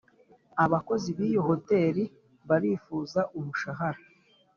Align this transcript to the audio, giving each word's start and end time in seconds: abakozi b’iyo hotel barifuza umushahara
abakozi 0.65 1.07
b’iyo 1.17 1.41
hotel 1.47 1.95
barifuza 2.49 3.19
umushahara 3.37 4.01